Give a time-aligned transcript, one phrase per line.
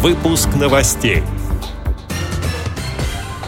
[0.00, 1.24] Выпуск новостей.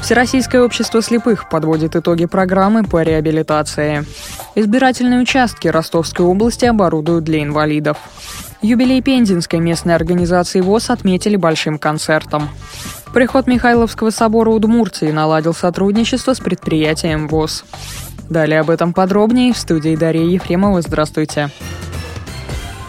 [0.03, 4.05] Всероссийское общество слепых подводит итоги программы по реабилитации.
[4.57, 7.99] Избирательные участки Ростовской области оборудуют для инвалидов.
[8.63, 12.49] Юбилей Пензенской местной организации ВОЗ отметили большим концертом.
[13.15, 17.65] Приход Михайловского собора Удмуртии наладил сотрудничество с предприятием ВОЗ.
[18.29, 20.83] Далее об этом подробнее в студии Дарья Ефремова.
[20.83, 21.51] Здравствуйте.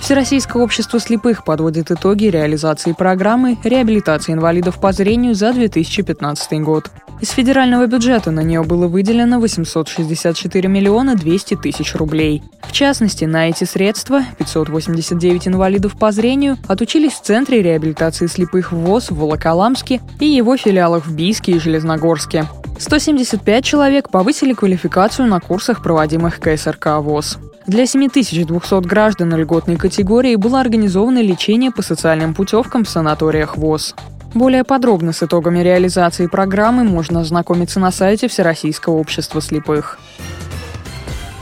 [0.02, 6.90] Всероссийское общество слепых подводит итоги реализации программы реабилитации инвалидов по зрению за 2015 год.
[7.22, 12.42] Из федерального бюджета на нее было выделено 864 миллиона 200 тысяч рублей.
[12.64, 19.12] В частности, на эти средства 589 инвалидов по зрению отучились в Центре реабилитации слепых ВОЗ
[19.12, 22.48] в Волоколамске и его филиалах в Бийске и Железногорске.
[22.80, 27.38] 175 человек повысили квалификацию на курсах, проводимых КСРК ВОЗ.
[27.72, 33.96] Для 7200 граждан льготной категории было организовано лечение по социальным путевкам в санаториях ВОЗ.
[34.34, 40.00] Более подробно с итогами реализации программы можно ознакомиться на сайте Всероссийского общества слепых.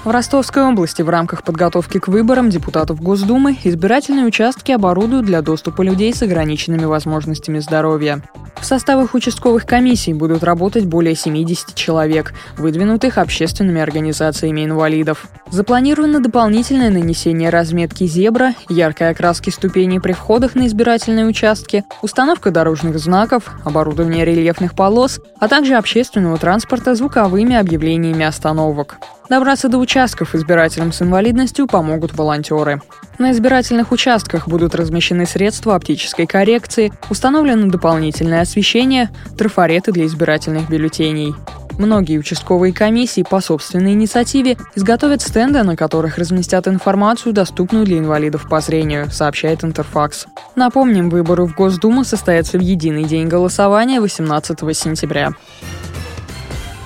[0.05, 5.81] В Ростовской области в рамках подготовки к выборам депутатов Госдумы избирательные участки оборудуют для доступа
[5.81, 8.21] людей с ограниченными возможностями здоровья.
[8.61, 15.27] В составах участковых комиссий будут работать более 70 человек, выдвинутых общественными организациями инвалидов.
[15.49, 22.99] Запланировано дополнительное нанесение разметки зебра, яркой окраски ступеней при входах на избирательные участки, установка дорожных
[22.99, 28.97] знаков, оборудование рельефных полос, а также общественного транспорта звуковыми объявлениями остановок.
[29.29, 32.81] Добраться до участков избирателям с инвалидностью помогут волонтеры.
[33.19, 41.35] На избирательных участках будут размещены средства оптической коррекции, установлено дополнительное освещение, трафареты для избирательных бюллетеней.
[41.77, 48.47] Многие участковые комиссии по собственной инициативе изготовят стенды, на которых разместят информацию, доступную для инвалидов
[48.49, 50.25] по зрению, сообщает Интерфакс.
[50.55, 55.33] Напомним, выборы в Госдуму состоятся в единый день голосования 18 сентября.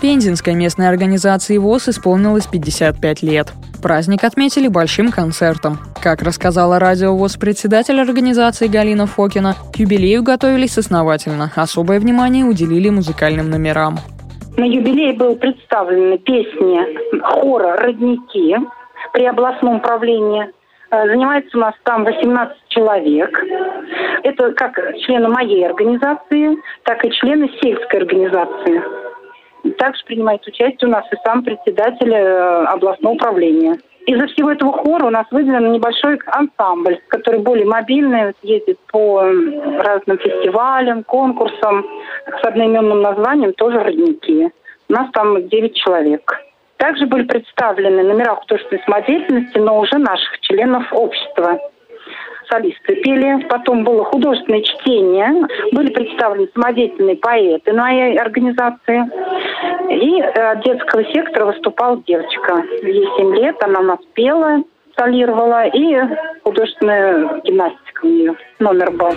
[0.04, 3.54] Пензенской местной организации ВОЗ исполнилось 55 лет.
[3.82, 5.78] Праздник отметили большим концертом.
[6.04, 11.50] Как рассказала радио ВОЗ председатель организации Галина Фокина, к юбилею готовились основательно.
[11.56, 13.96] Особое внимание уделили музыкальным номерам.
[14.58, 18.58] На юбилей был представлены песни хора «Родники»
[19.14, 20.52] при областном правлении.
[20.92, 23.42] Э, занимается у нас там 18 человек.
[24.24, 29.03] Это как члены моей организации, так и члены сельской организации.
[29.78, 33.78] Также принимает участие у нас и сам председатель э, областного управления.
[34.06, 40.18] Из-за всего этого хора у нас выделен небольшой ансамбль, который более мобильный, ездит по разным
[40.18, 41.86] фестивалям, конкурсам
[42.26, 44.52] с одноименным названием тоже «Родники».
[44.90, 46.42] У нас там 9 человек.
[46.76, 51.58] Также были представлены номера художественной самодеятельности, но уже наших членов общества
[52.50, 57.88] солисты пели, потом было художественное чтение, были представлены самодеятельные поэты на
[58.22, 59.04] организации.
[59.94, 62.64] И э, от детского сектора выступала девочка.
[62.84, 64.64] Ей 7 лет, она нас пела,
[64.98, 65.98] солировала, и
[66.44, 69.12] художественная гимнастика у нее номер был.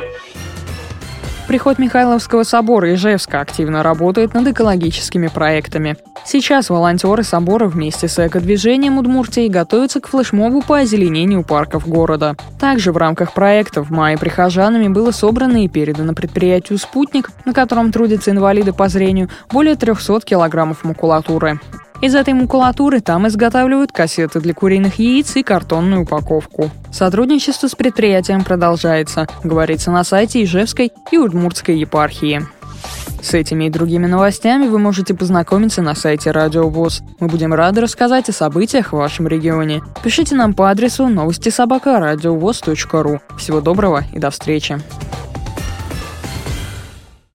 [1.46, 5.96] Приход Михайловского собора Ижевска активно работает над экологическими проектами.
[6.24, 12.34] Сейчас волонтеры собора вместе с экодвижением Удмуртии готовятся к флешмобу по озеленению парков города.
[12.58, 17.92] Также в рамках проекта в мае прихожанами было собрано и передано предприятию «Спутник», на котором
[17.92, 21.60] трудятся инвалиды по зрению, более 300 килограммов макулатуры.
[22.02, 26.70] Из этой макулатуры там изготавливают кассеты для куриных яиц и картонную упаковку.
[26.92, 32.42] Сотрудничество с предприятием продолжается, говорится на сайте Ижевской и Удмуртской епархии.
[33.22, 37.02] С этими и другими новостями вы можете познакомиться на сайте Радио ВОЗ.
[37.18, 39.82] Мы будем рады рассказать о событиях в вашем регионе.
[40.04, 43.20] Пишите нам по адресу новости собака ру.
[43.36, 44.78] Всего доброго и до встречи.